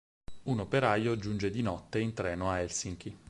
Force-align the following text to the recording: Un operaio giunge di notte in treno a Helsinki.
Un 0.45 0.59
operaio 0.59 1.15
giunge 1.15 1.51
di 1.51 1.61
notte 1.61 1.99
in 1.99 2.15
treno 2.15 2.49
a 2.49 2.57
Helsinki. 2.59 3.15